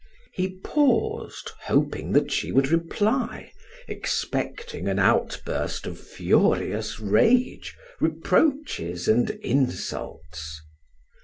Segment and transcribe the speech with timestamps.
[0.31, 3.51] He paused, hoping that she would reply,
[3.87, 10.61] expecting an outburst of furious rage, reproaches, and insults.